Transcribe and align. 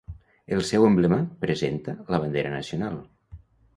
El 0.55 0.63
seu 0.69 0.85
emblema 0.87 1.19
presenta 1.45 1.95
la 2.15 2.21
bandera 2.25 2.57
nacional. 2.59 2.99